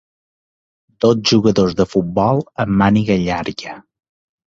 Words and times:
dos 1.05 1.21
jugadors 1.33 1.77
de 1.83 1.87
futbol 1.93 2.43
amb 2.67 2.77
màniga 2.83 3.23
llarga 3.29 3.81